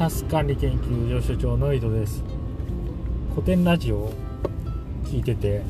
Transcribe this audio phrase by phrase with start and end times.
[0.00, 2.24] タス管理研究所所長の井戸です。
[3.34, 4.12] 古典ラジオを
[5.04, 5.60] 聞いてて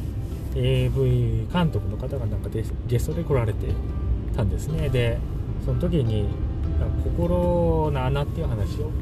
[0.55, 3.67] AV 監督の方がなんかゲストで来られて
[4.37, 4.89] たんですね。
[4.89, 5.19] で
[5.65, 6.29] その時に
[7.03, 8.93] 心の穴っていう話を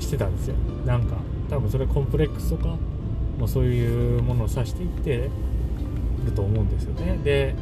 [0.00, 0.56] してたんですよ。
[0.84, 1.14] なんか
[1.48, 2.76] 多分それコンプレックスとか
[3.38, 5.30] もうそういうものを指していって
[6.26, 7.20] ると思うんですよね。
[7.22, 7.54] で、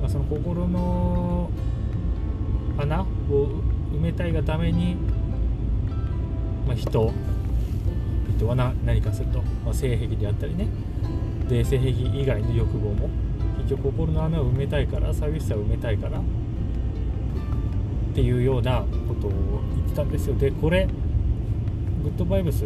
[0.00, 1.48] まあ、その心の
[2.76, 3.06] 穴を
[3.92, 4.96] 埋めたいがために
[6.68, 7.10] まあ、人
[8.36, 10.68] 人は何かすると、まあ、性癖であったりね。
[11.48, 13.08] で性癖以外の欲望も
[13.56, 16.22] 結局心の穴を埋めたいから寂しさを埋めたいからっ
[18.14, 19.30] ていうようなことを
[19.76, 20.36] 言ってたんですよ。
[20.36, 20.86] でこれ
[22.02, 22.64] グッドバイブス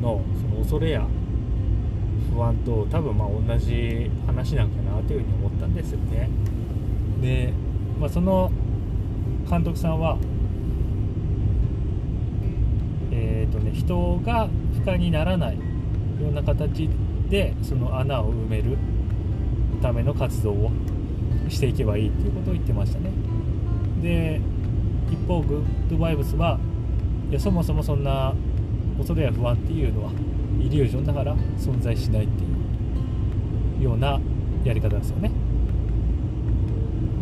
[0.00, 1.06] のその恐れや
[2.34, 6.30] 不安と多分まあ同じ話なんかなというふうに思ったんですよね。
[7.20, 7.52] で、
[8.00, 8.50] まあ、その
[9.50, 10.16] 監督さんは
[13.52, 15.60] とね人が不可にならないよ
[16.30, 16.88] うな形
[17.28, 18.76] でその穴を埋める
[19.82, 20.70] ための活動を
[21.48, 23.10] していけばいいっていうことを言ってましたね。
[24.02, 24.40] で
[25.10, 26.58] 一方グッドバイブスは
[27.30, 28.32] いやそもそもそんな
[28.96, 30.12] 恐れや不安っていうのは
[30.60, 32.46] イリュージョンだから存在しないってい
[33.80, 34.20] うような
[34.64, 35.30] やり方ですよね。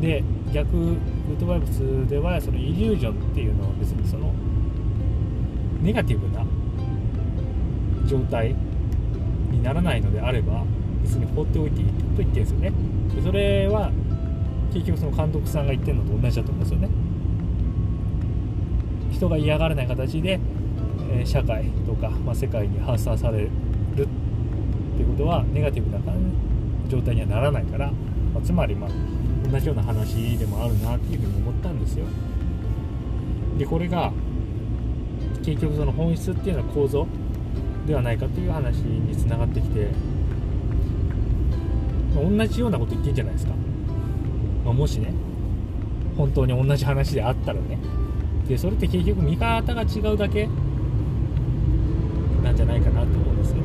[0.01, 0.23] で
[0.53, 0.97] 逆グ
[1.37, 4.33] ッドバイブスではそのイリュージョンっていうのは別にその
[5.83, 6.45] ネガティブな
[8.07, 8.55] 状態
[9.51, 10.65] にならないのであれば
[11.03, 12.73] 別に放っておいていいと言ってるんですよね。
[13.15, 13.91] でそれは
[14.73, 16.89] 結局その監督さんが言ってるのと同じだと思うんですよね。
[19.13, 20.39] 人が嫌がらない形で、
[21.11, 24.07] え社会とか、まあ、世界に発散されるっ
[24.97, 25.99] ていうことはネガティブな
[26.89, 27.87] 状態にはならないから、
[28.35, 28.91] まあ、つまりまあ
[29.51, 32.05] 同じような話でもあるなっていうふうに思ったんですよ。
[33.59, 34.13] でこれが
[35.49, 37.07] 結局その本質っていうのは構造
[37.87, 39.89] ではないかという話につながってきて、
[42.15, 43.53] 同じようなこと言ってんじゃないですか、
[44.65, 45.15] まあ、もしね
[46.17, 47.79] 本当に同じ話であったらね。
[48.47, 50.49] でそれって結局見方が違うだけ
[52.43, 53.57] なんじゃないかなと思うんですよ。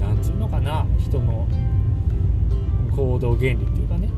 [0.00, 1.46] なんつうのかな人の
[2.96, 4.08] 行動原理っていうかね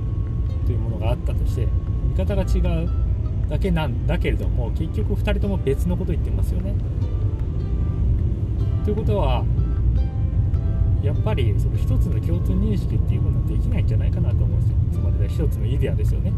[0.67, 1.67] というものがあったとして
[2.11, 3.04] 見方が違う。
[3.49, 6.75] だけなんだけれども結局2人とも別のこと言ってますよね。
[8.85, 9.45] ということは
[11.03, 14.77] やっぱりその一つの共通認識っていうものはできないんじゃないかなと思うんですよ。
[14.93, 16.33] つまり一つのイデアですよね。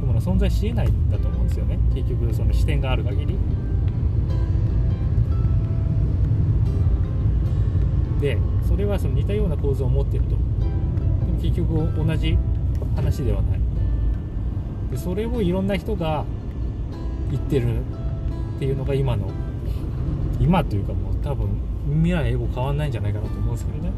[0.00, 1.78] この存在しえないんだと思うんですよね。
[1.94, 3.36] 結局その視点がある限り。
[8.20, 8.36] で
[8.68, 10.30] それはその似たような構造を持ってると。
[10.30, 10.40] でも
[11.40, 12.36] 結局同じ
[12.96, 13.60] 話ではない。
[14.90, 16.24] でそれをいろんな人が
[17.30, 17.82] 言ってるっ
[18.58, 19.30] ていうのが今の
[20.40, 21.48] 今というかもう多分
[22.02, 23.92] 未来英語変わんないんじゃないかなと思うんですけどね。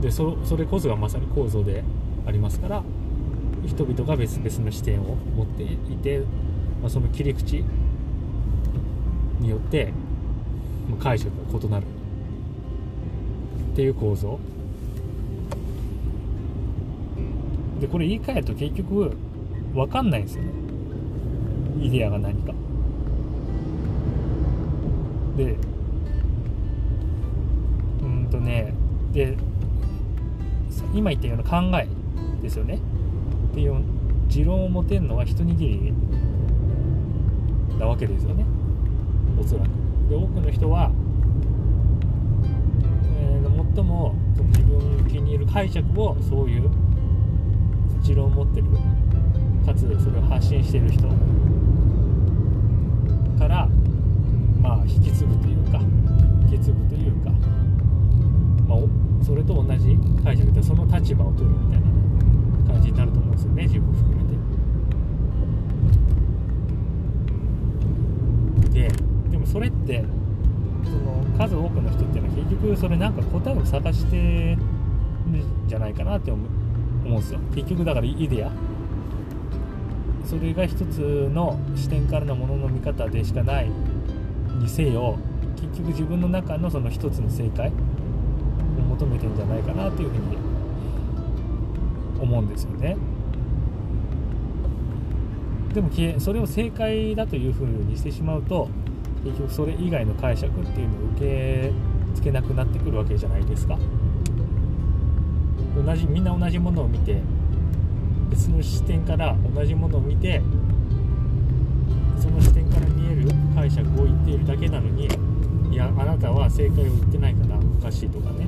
[0.00, 1.82] でそそれこそがまさに構造で
[2.26, 2.82] ありますから
[3.66, 6.20] 人々が別々の視点を持っていて、
[6.80, 7.64] まあ、その切り口
[9.40, 9.92] によって
[11.00, 11.84] 解釈が異なる
[13.72, 14.38] っていう構造。
[17.80, 19.16] でこれ言い換えると結局
[19.72, 20.50] 分かんないんですよね。
[21.80, 22.52] イデアが何か。
[25.36, 25.56] で
[28.02, 28.74] うんとね
[29.12, 29.36] で
[30.92, 31.88] 今言ったような考え
[32.42, 32.78] ですよね。
[33.52, 33.80] っていう
[34.28, 35.92] 持論を持てるのは一握り
[37.78, 38.44] なわけですよね。
[39.40, 39.68] おそらく。
[40.08, 40.90] で多くの人は、
[43.18, 44.14] えー、最も
[44.48, 46.68] 自分の気に入る解釈をそういう
[48.02, 48.66] 持論を持ってる。
[49.66, 51.06] かつそれを発信してる人。
[53.38, 53.68] から
[54.60, 55.80] まあ引き継ぐというか
[56.50, 57.30] 引き継ぐというか、
[58.66, 58.78] まあ、
[59.24, 61.86] それと同じ解釈でその立場を取るみたいな、
[62.72, 64.38] 感じになると思うんですよね自分含めて。
[68.72, 68.88] で
[69.30, 70.04] でもそれって
[70.84, 76.42] その数多くの人っていうのは結局それなんか答えを探してるんじゃないかなって思
[77.04, 78.50] うんですよ結局だからイデア
[80.28, 83.70] それが一つの視点からのものの見方でしかない。
[84.60, 85.16] にせよ
[85.56, 87.68] 結局自分の中のその一つの正解。
[87.68, 87.72] を
[88.80, 90.36] 求めてんじゃないかなというふうに
[92.20, 92.96] 思うんですよね。
[95.72, 95.90] でも
[96.20, 98.68] それを正解だというふうにしてしまうと
[99.24, 101.72] 結局それ以外の解釈っていうのを受け
[102.14, 103.78] 付けなくなってくるわけじゃないですか。
[105.84, 107.20] 同じみんな同じものを見て
[108.30, 110.42] 別の視点から同じものを見て
[112.18, 115.08] その視点から見える解釈を言っているだけなのに
[115.70, 118.46] いやあなたは正解を言ってないからおかしいとかね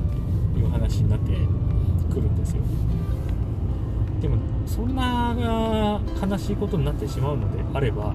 [0.55, 1.31] いう話になって
[2.13, 2.63] くるんですよ。
[4.21, 4.37] でも
[4.67, 8.13] そんな悲しいことになってしまうのであれば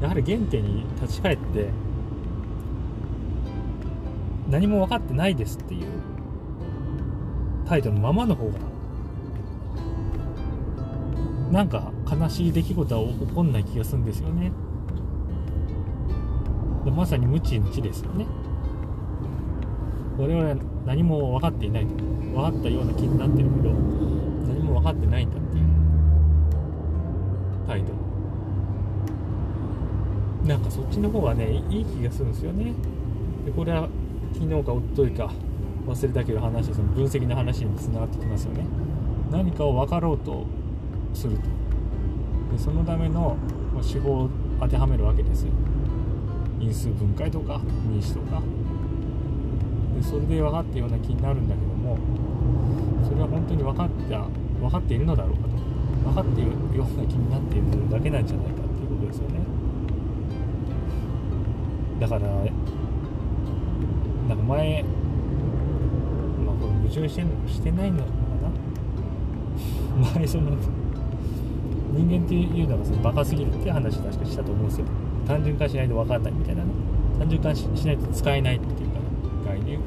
[0.00, 1.68] やはり原点に立ち返って
[4.48, 5.86] 何も分かってないですっていう
[7.66, 8.52] 態度のままの方が
[11.50, 14.52] なんか悲しい出来事は起こんない気がするんですよね。
[16.94, 18.26] まさに無知の知ですよね。
[20.18, 20.56] 我々は
[20.86, 21.94] 何も分かっていないと。
[22.34, 25.64] 分かったような気になってるけど何も分かってないんだっていう
[27.66, 27.92] 態度。
[30.46, 32.72] なんかそっちの方がねいい気がするんですよね。
[33.46, 33.88] でこれは
[34.34, 35.30] 昨日かおとといか
[35.86, 38.66] 忘れたけど話その分析の話につながってきますよね。
[39.30, 40.44] 何かを分かろうと
[41.14, 41.42] すると。
[42.52, 43.36] でそのための
[43.82, 45.52] 手法を当てはめるわけですよ。
[46.60, 48.42] 因数分解とか民主とか。
[49.96, 51.98] でそれで分かったような気になるんだけども
[53.08, 54.26] それは本当に分かった
[54.60, 55.68] 分かっているのだろうかと。
[56.04, 59.40] 分かっているような気になっているだけなんじゃないかっていうことですよね。
[62.00, 62.20] だから
[64.28, 64.82] なんか前
[66.44, 68.04] まあこれ矛盾してしてないのか
[70.00, 70.14] な。
[70.14, 70.52] 前その
[71.98, 74.86] 人間っていうのがそのバカすぎるって話確かしたと思うんですよ。
[75.26, 76.70] 単純化しないと分かんないみたいなね。
[77.18, 79.00] 単純化しないと使えないっていうか、
[79.46, 79.80] 概念。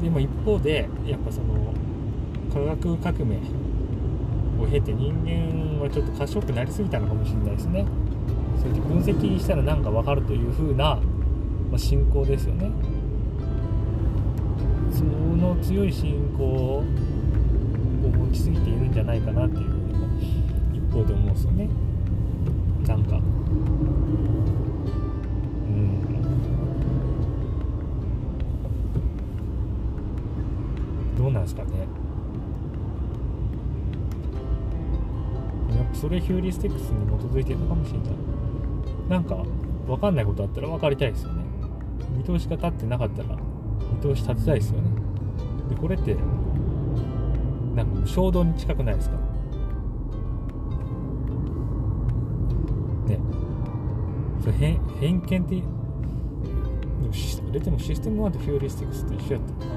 [0.00, 1.74] でも一方でやっぱその
[2.52, 3.38] 科学革命
[4.62, 7.84] を経て人間はちょっと賢くなりすぎたのかもしれないですね。
[8.56, 11.00] それで分析したら何か分かるという風な、
[11.70, 12.70] まあ、信仰ですよね。
[14.92, 16.84] その強い信仰
[18.08, 20.06] を持ちすぎているんじゃないかなっていうふうにも
[20.72, 21.68] 一方で思うんですよね。
[22.86, 23.16] なんか。
[23.16, 23.18] う
[25.70, 26.00] ん。
[31.16, 31.70] どうなんですかね。
[35.76, 38.10] やっぱそれヒューリスティックスに基づいてるのかもしれない。
[39.08, 39.44] なんか
[39.86, 41.44] 分かんないことあったら分かりたいですよね。
[42.16, 43.36] 見通しが立ってなかったら
[43.92, 44.90] 見通し立てたいですよね。
[45.68, 46.16] でこれって
[47.78, 49.16] なんか衝動に近くないですか？
[53.06, 53.20] ね。
[54.40, 55.68] それ偏偏見ってでも
[57.50, 59.72] あれでもシステム1とヒューリスティクスって一緒やったか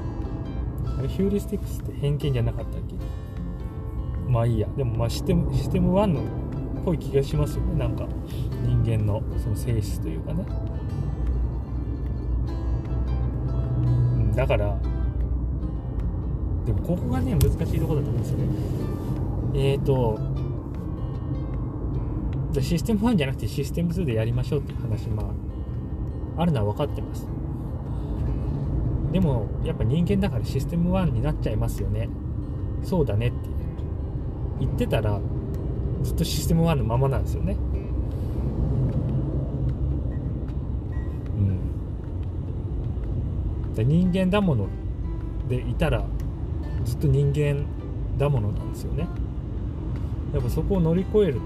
[0.92, 0.98] な。
[0.98, 2.96] あれヒューリスティクスって偏見じゃなかったっけ？
[4.28, 4.66] まあいいや。
[4.76, 6.24] でもまあシステムシステム1のっ
[6.84, 7.78] ぽい気がしますよね。
[7.78, 8.08] なんか
[8.66, 10.44] 人間のその性質というかね、
[14.34, 14.76] だから
[16.66, 18.44] でもここがね難しいとこだと思うんですよね。
[19.54, 20.18] えっ、ー、と
[22.60, 25.22] システム1じゃなくてシステム2でやりましょうっていう話ま
[26.36, 27.26] ああるのは分かってます。
[29.12, 32.08] でもやっぱ人間だからシステム1になっちゃいますよね。
[32.82, 33.36] そうだねって
[34.60, 35.20] 言ってたら
[36.02, 37.56] ずっとシステム1のままなんですよね。
[43.76, 43.86] うん。
[43.86, 44.68] 人間だもの
[45.48, 46.04] でいたら
[46.84, 47.64] ずっと人間
[48.18, 49.06] だものなんですよね。
[50.32, 51.40] やっぱそこを乗り越える、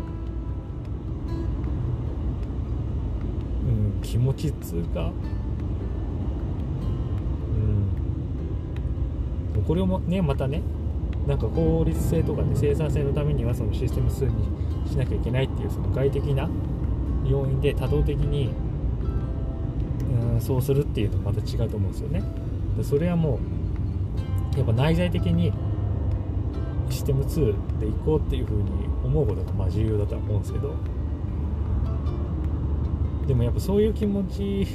[3.67, 5.11] うん、気持ちっつうか。
[9.55, 9.65] うん。
[9.65, 10.63] これをねまたね
[11.27, 14.31] なんか効率性とかね生産性のためにはそのシステム数に
[14.89, 16.49] しなきゃいけないっていうその外的な
[17.25, 18.55] 要因で多動的に
[20.33, 22.23] うんそうするっていうのはまた違うと思うんですよね。
[22.83, 23.66] それはもう
[24.57, 25.53] やっぱ内在的に
[26.89, 28.71] システム2で行こうっていうふうに
[29.05, 30.75] 思うことがまあ重要だとは思うんですけど
[33.27, 34.67] でもやっぱそういう気持ち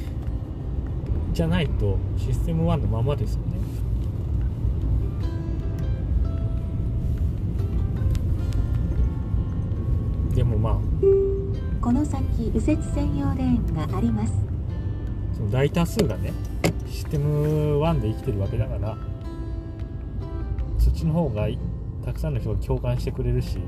[1.32, 3.52] じゃないとシステム1のままですよね。
[10.34, 10.78] でもまあ
[11.80, 12.22] この先
[12.54, 14.32] 右折専用レーンがあります。
[15.34, 16.32] その大多数がね
[16.86, 18.96] システム1で生きてるわけだから
[21.02, 21.48] ちの方が
[22.04, 23.66] たくさんの人が共感してくれるしも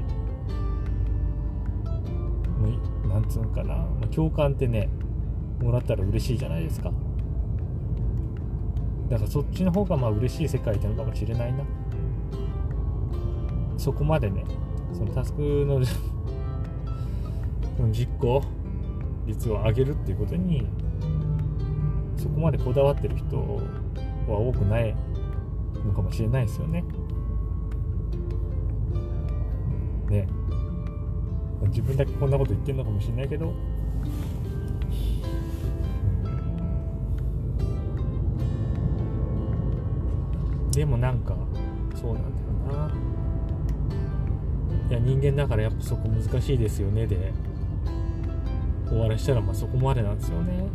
[3.04, 4.88] うなんつうのかな、共感ってね
[5.60, 6.90] もらったら嬉しいじゃないですか。
[9.08, 11.64] だからそっちの方がまあ嬉しい世界なのかもしれないな。
[13.76, 14.44] そこまでね
[14.92, 15.80] そのタスクの
[17.90, 18.42] 実行
[19.26, 20.66] 率を上げるっていうことに
[22.16, 24.94] そこまでこだわってる人は多くない
[25.84, 26.84] のかもしれないですよね。
[30.14, 30.28] ね。
[31.68, 33.52] 自分だけこんなこと言ってるのかもしれないけど。
[40.72, 41.36] でもなんか
[41.94, 42.28] そうなんだ
[42.72, 42.94] よな。
[44.90, 47.32] いや人間だからやっぱそこ難しいですよねで。
[48.88, 50.68] 終わらしたらまあそこまでなんですよね。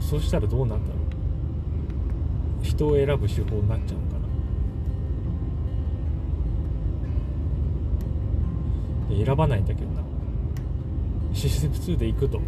[0.00, 1.03] そうしたらどうなんだろう。
[2.74, 4.18] 人を選ぶ手法になっちゃうのか
[9.08, 9.24] な。
[9.24, 10.02] 選ばないんだけどな。
[11.32, 12.40] システム2で行くと。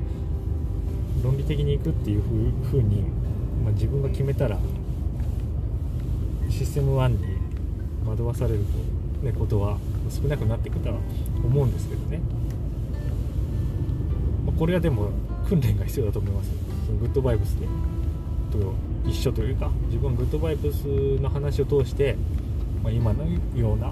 [1.23, 2.23] 論理的に行くっていう
[2.71, 3.03] ふうに、
[3.65, 4.59] まあ、自分が決めたら
[6.51, 7.37] システム1に
[8.07, 8.65] 惑わされる
[9.21, 9.79] と、ね、ことは
[10.09, 10.97] 少なくなっていくとは
[11.45, 12.21] 思うんですけどね、
[14.47, 15.11] まあ、これはでも
[15.49, 16.51] 訓練が必要だと思います。
[17.01, 17.67] グッドバイブスで。
[18.57, 18.75] と
[19.09, 20.85] 一緒というか自分はグッドバイブス
[21.21, 22.17] の話を通して、
[22.83, 23.89] まあ、今のような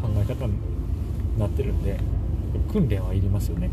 [0.00, 0.52] 考え方に
[1.38, 1.98] なってるんで
[2.72, 3.70] 訓練はいりますよね。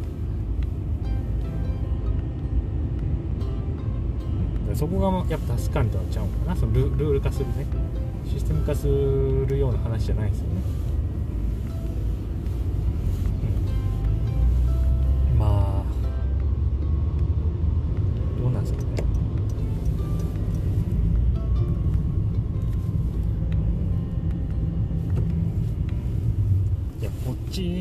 [4.70, 4.76] うん。
[4.76, 6.56] そこがやっぱ助かるとはちゃうかな。
[6.56, 7.66] そのルルール化するね。
[8.26, 10.62] システム化するような話じゃないですよね、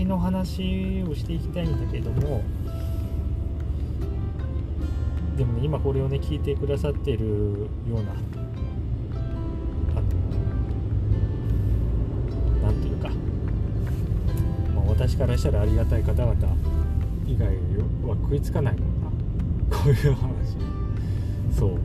[0.08, 2.42] の話をしていきたいんだけども
[5.36, 8.12] でもね今これをね聞いてくださってるような
[9.94, 10.02] あの
[12.62, 13.08] なんていうか、
[14.74, 16.34] まあ、私からしたらありがたい方々
[17.26, 17.48] 以外
[18.08, 19.76] は食いつかないもんな。
[19.76, 20.56] こういう話。
[21.56, 21.78] そう。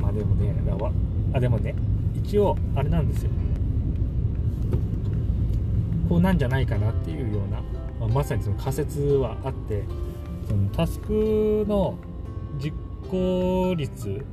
[0.00, 0.52] まあでもね
[1.32, 1.74] あでもね
[2.14, 3.30] 一応あれなんですよ。
[6.14, 7.60] こうなんじゃないかなっていうような、
[7.98, 9.82] まあ、まさにその仮説はあって
[10.46, 11.98] そのタスクの
[12.56, 12.70] 実
[13.10, 14.24] 行率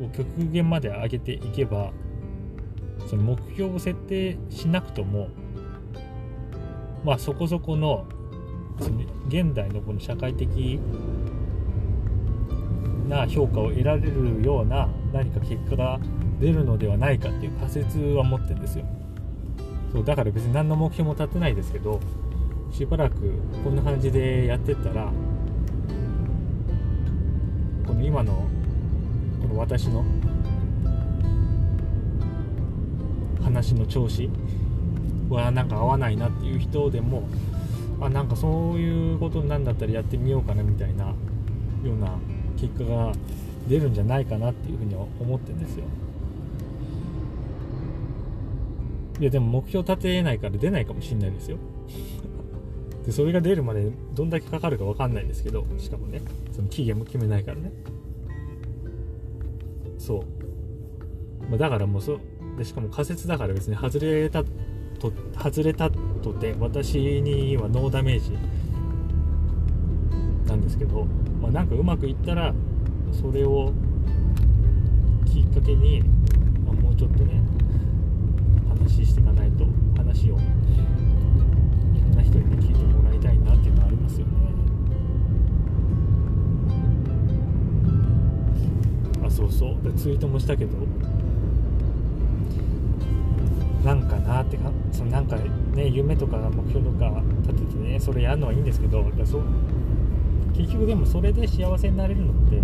[0.00, 1.92] を極限まで上げていけば
[3.10, 5.28] その目標を設定しなくとも
[7.04, 8.06] まあそこそこの
[8.80, 10.80] その現代のこの社会的
[13.10, 16.00] な評価を得られるような何か結果が
[16.40, 18.86] 出るのではないかっていう仮説は持ってるんですよ。
[19.92, 22.00] そうだから別に何の目標も立てないですけど
[22.70, 23.16] しばらく
[23.64, 25.10] こんな感じでやってったら
[27.86, 28.48] この今の
[29.40, 30.04] この私の
[33.42, 34.28] 話の調子
[35.30, 37.28] はなんか合わないなっていう人でも
[38.00, 41.14] あなんかそういうことなんだったらやってみようかなみたいなよ
[41.84, 42.18] うな
[42.58, 43.12] 結果が
[43.68, 45.84] 出るんじゃないかなっていうふうには思ってるんですよ。
[49.18, 51.58] いやでも目標立てないから出ないかもしれないですよ。
[53.04, 56.20] でそれが出るまでどんだけかかるか分かんないですけどしかもね
[56.52, 57.72] その期限も決めないからね。
[59.98, 62.18] そう、まあ、だからもうそ
[62.58, 64.44] でしかも仮説だから別に外れた
[64.98, 65.90] と外れた
[66.22, 68.32] とて私にはノーダメージ
[70.46, 71.06] なんですけど、
[71.40, 72.54] まあ、なんかうまくいったら
[73.12, 73.72] それを
[75.26, 76.02] きっかけに、
[76.64, 77.42] まあ、もうちょっとね
[78.86, 79.66] 話していかないと
[79.96, 84.32] 話をいろんな人に、ね、聞いてもらいたいなっていうのはありますよね。
[89.26, 89.82] あそうそう。
[89.82, 90.76] でツイートもしたけど
[93.84, 95.36] なんかなってかそのなんか
[95.74, 99.42] ね夢とか目標とか立ててねそれやるのはいいんですけどだそう
[100.56, 102.62] 結局でもそれで幸せになれるのって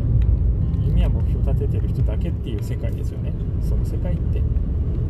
[0.87, 3.33] 夢や目標立ててる人だけっていう世界ですよね。
[3.61, 4.41] その世界って。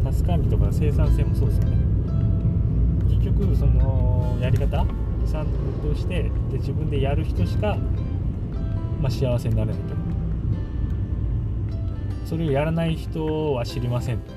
[0.03, 1.77] タス管理とか生産性もそうですよね。
[3.09, 4.85] 結局そのやり方
[5.25, 5.47] ちゃん
[5.83, 7.77] としてで自分でやる人しか、
[9.01, 9.95] まあ、幸せになれないと。
[12.27, 14.19] それをやらない人は知りません。
[14.19, 14.33] と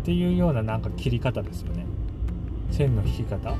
[0.00, 1.84] っていうようななんか切り方ですよね。
[2.70, 3.54] 線の引き方。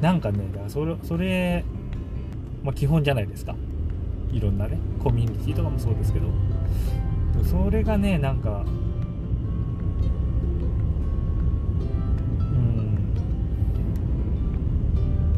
[0.00, 1.64] なんかねだからそれそれ、
[2.62, 3.56] まあ、基本じゃないですか。
[4.34, 6.26] いろんなねコミュニティとかもそうですけど
[7.44, 8.64] それがねなんか
[12.40, 12.98] うん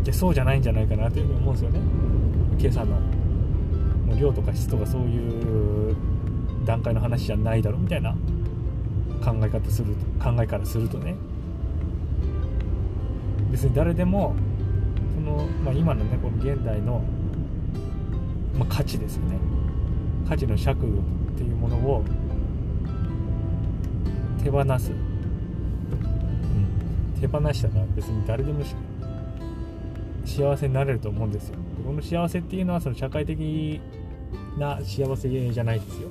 [0.03, 1.81] でそうじゃないんじゃないかなというふうに思うんですよね。
[2.59, 2.97] 今朝の。
[4.07, 5.97] もう量とか質とかそういう
[6.65, 8.17] 段階の話じゃないだろうみたいな。
[9.25, 11.17] 考え方する考えからするとね。
[13.51, 14.35] 別に誰でも
[15.17, 17.03] その、まあ、今のねこの現代の、
[18.59, 19.39] まあ、価値ですよね。
[20.29, 20.91] 価値の尺度っ
[21.37, 22.05] ていうものを
[24.43, 24.99] 手放す、うん、
[27.21, 28.65] 手放したら別に誰でも
[30.25, 31.57] 幸せになれると思うんですよ。
[31.85, 33.81] この幸せっていうのはその社会的
[34.59, 36.09] な幸せじゃないですよ、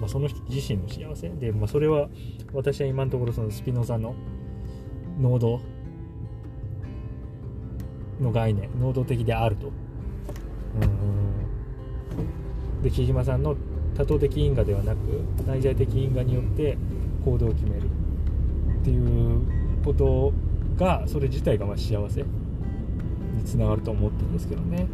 [0.00, 1.28] まあ、その人自身の幸せ。
[1.28, 2.08] で、まあ、それは
[2.52, 4.14] 私は今のところそのスピノザの
[5.20, 5.60] 能動
[8.20, 9.68] の概念能動的であると。
[9.68, 11.19] うん。
[12.82, 13.56] で木島さんの
[13.96, 14.98] 多頭的因果ではなく
[15.46, 16.76] 内在的因果によって
[17.24, 19.42] 行動を決めるっていう
[19.84, 20.32] こと
[20.76, 24.86] がそれ自体がま幸せにつながると思ってるんですけどね、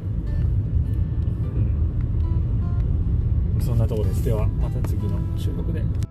[3.57, 4.25] うん、そんなとこです。
[4.25, 6.06] ではまた次の収録で。